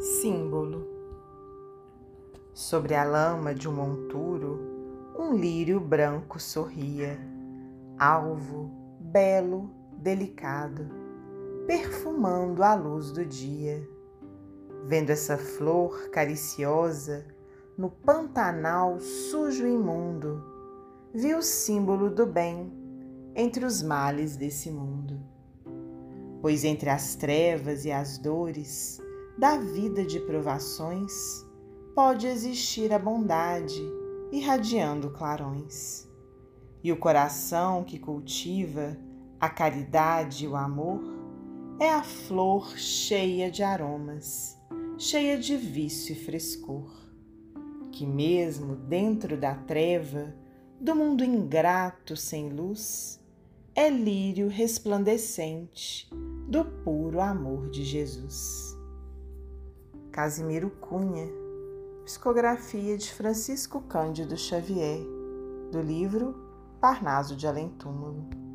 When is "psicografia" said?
62.04-62.98